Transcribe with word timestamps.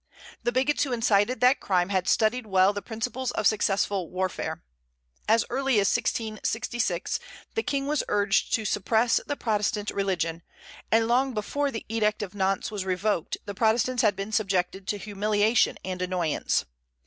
The 0.41 0.51
bigots 0.51 0.81
who 0.81 0.93
incited 0.93 1.41
that 1.41 1.59
crime 1.59 1.89
had 1.89 2.07
studied 2.07 2.47
well 2.47 2.73
the 2.73 2.81
principles 2.81 3.29
of 3.29 3.45
successful 3.45 4.09
warfare. 4.09 4.63
As 5.27 5.45
early 5.47 5.73
as 5.79 5.95
1666 5.95 7.19
the 7.53 7.61
King 7.61 7.85
was 7.85 8.01
urged 8.07 8.51
to 8.55 8.65
suppress 8.65 9.19
the 9.27 9.35
Protestant 9.35 9.91
religion, 9.91 10.41
and 10.91 11.07
long 11.07 11.35
before 11.35 11.69
the 11.69 11.85
Edict 11.87 12.23
of 12.23 12.33
Nantes 12.33 12.71
was 12.71 12.83
revoked 12.83 13.37
the 13.45 13.53
Protestants 13.53 14.01
had 14.01 14.15
been 14.15 14.31
subjected 14.31 14.87
to 14.87 14.97
humiliation 14.97 15.77
and 15.85 16.01
annoyance. 16.01 16.65